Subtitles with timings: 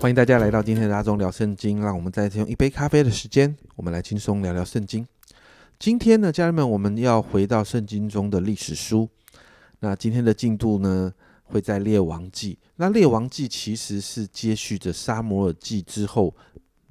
[0.00, 5.04] 欢迎大家来到今天的大众聊圣经，让我们再次用一杯咖啡的时间，我们来轻松聊聊圣经。
[5.76, 9.08] 今天呢，家人们，我们要回到圣经中的历史书。
[9.80, 12.56] 那今天的进度呢，会在列王记。
[12.76, 16.32] 那列王记其实是接续着沙摩尔记之后，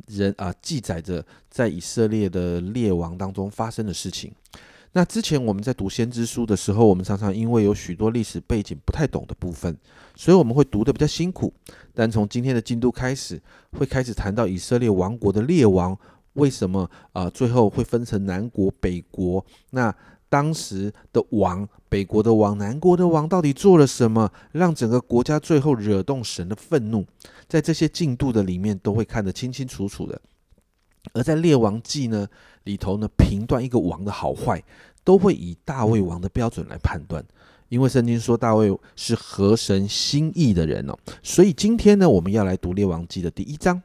[0.08, 4.34] 人啊记载着在以色列的列王当中发生的事情。
[4.94, 9.78] 那之前我们在读先知书的时候，我们常常因为有许多历史背景不太懂的部分，
[10.16, 11.54] 所以我们会读的比较辛苦。
[11.94, 13.40] 但从今天的进度开始，
[13.74, 15.98] 会开始谈到以色列王国的列王
[16.34, 19.46] 为什么啊最后会分成南国北国？
[19.72, 19.94] 那
[20.30, 27.06] 当时的王，北国的王，南国的王到底做了什么，让整个国家最后惹动神的愤怒？
[27.48, 30.20] 在这些进度的里面，都会看得清清楚楚的。
[31.14, 32.28] 而在列王记呢
[32.64, 34.64] 里头呢，评断一个王的好坏，
[35.04, 37.24] 都会以大卫王的标准来判断，
[37.70, 40.98] 因为圣经说大卫是合神心意的人哦。
[41.24, 43.82] 所以今天呢，我们要来读列王记的第一章。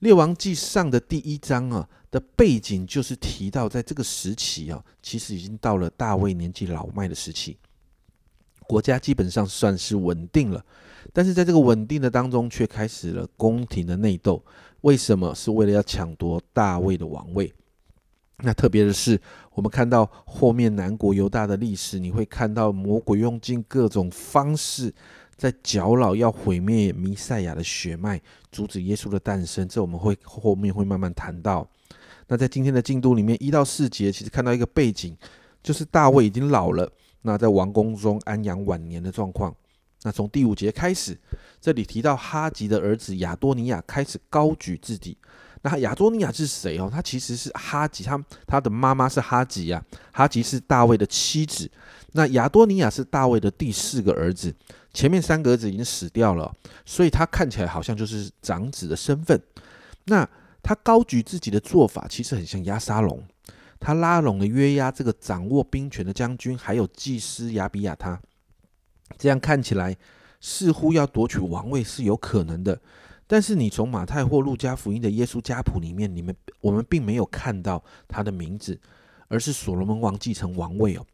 [0.00, 7.56] 列王记上的第一章啊的背景就是提到，在这个时期啊，其实已经到了大卫年纪老迈的时期，
[8.68, 10.64] 国家基本上算是稳定了，
[11.12, 14.42] 但是在这个稳定的当中，却开始了宫廷的内斗。
[14.82, 15.34] 为什么？
[15.34, 17.52] 是为了要抢夺大卫的王位。
[18.38, 19.18] 那特别的是，
[19.54, 24.92] 我们看到后面南国犹大的历史，你会看到魔鬼用尽各种方式，
[25.36, 28.20] 在搅扰，要毁灭弥赛亚的血脉，
[28.52, 29.66] 阻止耶稣的诞生。
[29.66, 31.66] 这我们会后面会慢慢谈到。
[32.28, 35.16] 那在今天的进度里面，一到四节，其实看到一个背景，
[35.62, 36.90] 就是大卫已经老了，
[37.22, 39.54] 那在王宫中安养晚年的状况。
[40.02, 41.18] 那从第五节开始，
[41.60, 45.16] 这里提到哈吉的儿子亚多尼亚开始高举自己。
[45.62, 46.88] 那亚多尼亚是谁哦？
[46.92, 49.84] 他其实是哈吉，他他的妈妈是哈吉呀。
[50.12, 51.68] 哈吉是大卫的妻子。
[52.12, 54.54] 那亚多尼亚是大卫的第四个儿子，
[54.94, 59.42] 前面三个儿子已经死掉了，所以他看起来好像就是长子的身份。
[60.04, 60.28] 那
[60.62, 63.20] 他高举自己的做法，其实很像亚沙龙。
[63.78, 68.20] 他拉拢了约押这个掌握兵权的将军，还有祭司亚比亚他。
[69.18, 69.96] 这样看起来
[70.40, 72.80] 似乎要夺取王位是有可能的，
[73.26, 78.78] 但是你从马太或路加福音的耶稣家谱里面，你们我们并没有看到他的名字，
[79.28, 81.06] 而是所罗门王继承王位哦。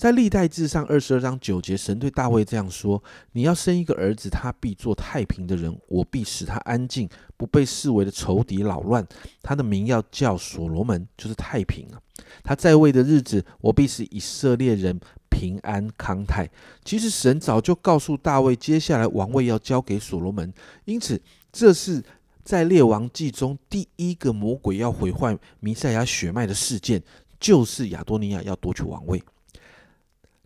[0.00, 7.06] 在历代志上二十二章九节，神对大卫这样说：“你要生一个儿子，他必做太平的人，我必使他安静，
[7.36, 9.06] 不被视为的仇敌扰乱。
[9.42, 12.00] 他的名要叫所罗门，就是太平啊。
[12.42, 16.48] 他在位的日子，我必使以色列人。”平安康泰。
[16.84, 20.52] 其实神早就告诉大卫，接下来王位要交给所罗门，
[20.86, 21.18] 因此
[21.52, 22.02] 这是
[22.42, 27.02] 在列王记中第一个魔鬼要毁坏弥赛亚血脉的事件，
[27.38, 29.22] 就是亚多尼亚要夺取王位。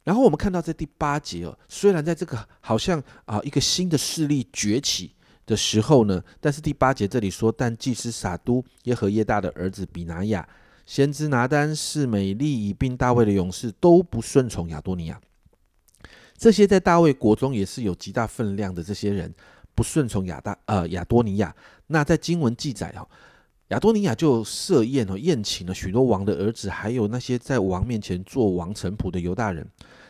[0.04, 5.15] 然后我们看到在第八节哦，虽然在这个好像啊一个新的势力崛起
[5.47, 10.47] 的时候呢，但是第八节这里说，但祭司撒都耶和耶大的儿子比拿亚。
[10.87, 15.19] 先知拿丹是美丽以并大卫的勇士都不顺从亚多尼亚，
[16.36, 19.34] 这些在大卫国中也是有极大分量的这些人
[19.75, 21.56] 不顺从亚大呃亚多尼亚。
[21.86, 23.09] 那在经文记载哦，
[23.69, 29.66] 亚多尼亚就设宴哦宴请了许多王的儿子，还有那些在王面前做王臣仆的犹大人，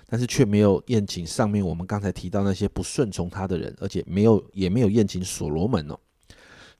[0.06, 5.96] 但是却没有宴请上面我们刚才提到那些不顺从他的人，而且没有也没有宴请所罗门哦。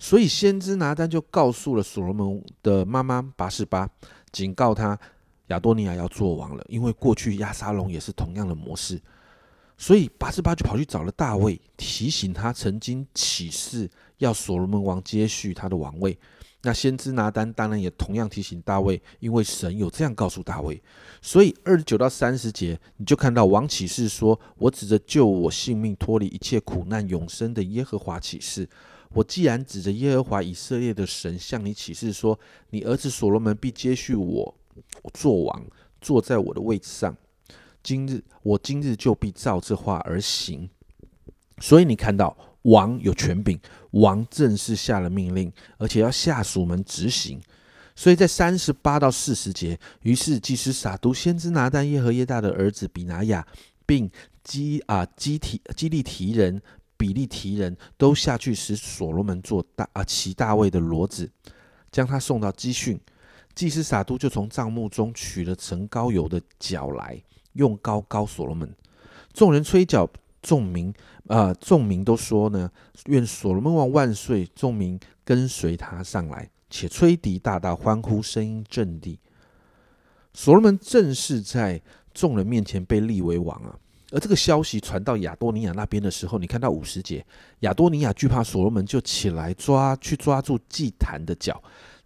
[0.01, 3.89] 所以先知拿单就告诉了所罗门的妈妈拔示巴，
[4.33, 4.99] 警告他
[5.47, 9.01] 亚多尼亚要做王了，因为过去亚沙龙也是同样的模式。
[9.79, 16.19] 所以拔示巴就跑去找了大卫，提醒他曾经起誓要所罗门王接续他的王位。
[16.65, 20.83] 那先知拿单当然也同样提醒大卫，因为神有这样告诉大卫。
[21.21, 28.69] 所以二十九到三十节，你就看到王启示说：“我指着救我性命、脱离一切苦难、永生的耶和华起誓。”
[29.13, 32.37] 我既然指着耶和华以色列的神向你起誓说，
[32.71, 34.55] 你儿子所罗门必接续我
[35.13, 35.65] 做王，
[36.01, 37.17] 坐在我的位置上。
[37.83, 40.69] 今日我今日就必照这话而行。
[41.61, 43.59] 所以你看到王有权柄，
[43.93, 47.41] 王正式下了命令，而且要下属们执行。
[47.97, 53.47] 所以在三十八到四十节，于是祭司撒都先知拿但耶和耶大的儿子比拿雅，
[53.87, 54.11] 并
[54.43, 56.61] 基啊基提基利提人。
[56.97, 61.29] 比利提人都下去使所罗门做大啊骑大卫的骡子，
[61.91, 62.99] 将他送到基训。
[63.53, 67.21] 祭司撒都就从帐幕中取了盛高油的角来，
[67.55, 68.73] 用高高所罗门。
[69.35, 70.09] 众人吹角，
[70.45, 70.93] 众民
[71.29, 72.71] 啊众民都说呢：
[73.07, 74.47] 愿所罗门王万岁！
[74.55, 79.19] 众民跟随他上来，且吹笛大大欢呼，声音震地。
[80.35, 81.81] 所罗门正是在
[82.13, 83.75] 众人面前被立为王啊。
[84.13, 87.25] 而这个消息传到亚多尼亚那边的时候，你看到五十节，
[87.61, 91.61] 亚多尼亚惧怕所罗门，就起来抓去抓住祭坛的脚。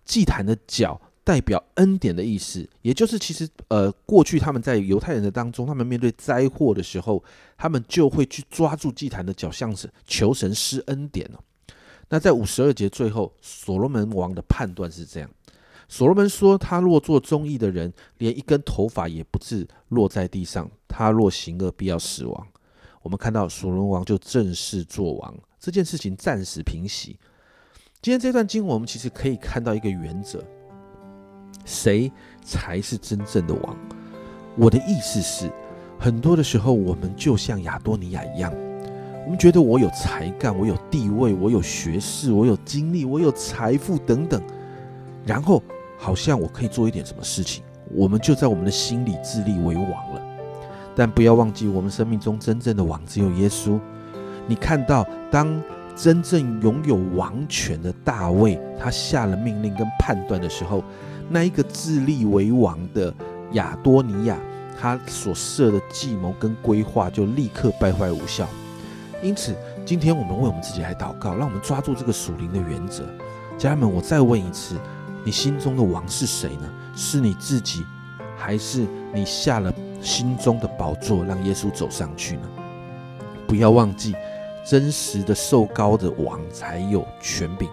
[0.05, 7.22] 祭坛的脚代表恩典的意思，也就是其实呃，过去他们在犹太人的当中，他们面对灾祸的时候，
[7.58, 11.38] 他们就会去抓住祭坛的脚，像是求神施恩典哦。
[12.08, 15.30] 那在五十二节最后，所罗门王的判断是这样：
[15.86, 22.46] 所罗门说，他若做忠义的人，连一根头发也不至落在地上；他若行恶，必要死亡。
[23.02, 27.19] 我们看到所罗门王就正式做王，这件事情暂时平息。
[28.00, 30.42] 今天这段经文，我们其实可以看到一个原则：
[31.69, 32.11] 谁
[32.43, 33.76] 才是真正的王？
[34.56, 35.50] 我的意思是，
[35.99, 38.53] 很多的时候，我们就像亚多尼亚一样。
[39.25, 44.43] 我们觉得我有才干，我有地位，我有学识，我有经历，我有财富等等，
[45.26, 45.62] 然后
[45.99, 47.62] 好像我可以做一点什么事情，
[47.93, 50.23] 我们就在我们的心里自立为王了。
[50.97, 53.79] 但不要忘记，我们生命中真正的王只有耶稣。
[54.47, 55.62] 你看到，当
[55.94, 60.82] 真正拥有王权的大卫，他下了命令跟判断的时候，
[61.28, 63.12] 那一个自立为王的
[63.52, 64.38] 亚多尼亚，
[64.80, 68.48] 他所设的计谋跟规划就立刻败坏无效。
[69.22, 69.54] 因此，
[69.84, 73.04] 今天我们为我们自己来祷告，让我们抓住这个属灵的原则。
[73.58, 74.76] 家人们，我再问一次，
[75.25, 76.70] 你心中的王是谁呢？
[76.94, 77.84] 是你自己，
[78.36, 82.42] 还是你下了心中的宝座，让耶稣走上去呢？
[83.46, 84.14] 不要忘记，
[84.64, 87.69] 真实的受高的王才有权柄。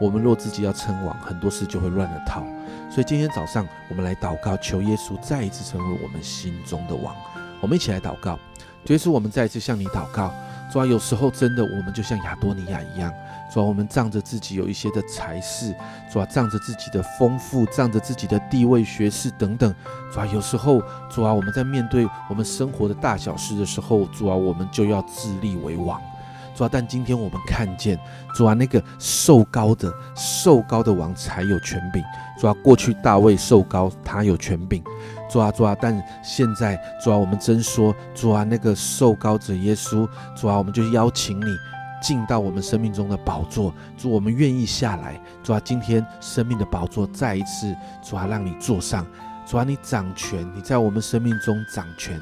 [0.00, 2.44] 我们若自己要称王，很多事就会乱了套。
[2.90, 7.14] 所以今天早上，我们来祷告，求耶稣再一次成为我们心中的王。
[7.60, 8.38] 我们一起来祷告，
[8.86, 10.32] 耶稣，我们再一次向你祷告。
[10.72, 13.12] 主啊，有时候真的，我们就像亚多尼亚一样，
[13.52, 15.74] 主啊，我们仗着自己有一些的才势，
[16.10, 19.72] 主啊，仗着自己的丰富，仗着自己的地位、学识等等，
[20.12, 26.00] 主啊，有时候，主啊，我们在面对我们生活的大小事的时候，主啊，我们就要自立为王，
[26.54, 27.98] 主啊，但今天我们看见，
[28.34, 32.02] 主啊，那个受高的、受高的王才有权柄，
[32.38, 34.82] 主啊，过去大卫受高，他有权柄。
[35.30, 35.74] 主啊，主啊！
[35.80, 41.46] 但现在，主啊，我们真说，主啊，那个受高者耶稣，主啊，我们就邀请你
[42.00, 49.04] 进到我们生命中的宝座，主，我们愿意下来，主啊，今天生命的宝座再一次，主啊，让你坐上，
[49.44, 52.20] 主啊，你掌权，你在我们生命中掌权，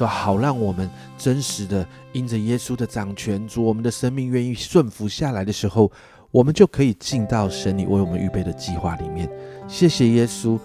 [0.00, 0.88] 说，好让我们
[1.18, 5.92] 真实的因着耶稣的掌权，主，我们的生命愿意顺服下来的时候，
[6.30, 9.30] 我们就可以进到神你为我们预备的计划里面。
[9.68, 10.58] 谢谢耶稣。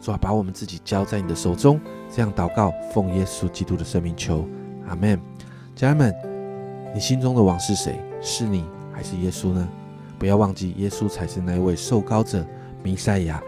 [0.00, 1.78] 主啊，把我们自己交在你的手中，
[2.10, 4.48] 这样祷告，奉耶稣基督的圣名求，
[4.88, 5.20] 阿门。
[5.76, 6.14] 家人们，
[6.94, 8.00] 你心中的王是谁？
[8.22, 9.68] 是你还是耶稣呢？
[10.18, 12.46] 不要忘记，耶稣才是那一位受膏者，
[12.82, 13.42] 弥赛亚，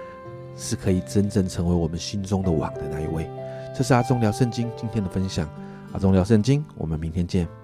[0.59, 3.27] 是可以真正成为我们心中的王的那一位。
[3.75, 5.49] 这是阿忠聊圣经今天的分享，
[5.93, 7.62] 阿忠聊圣经，我们明天见。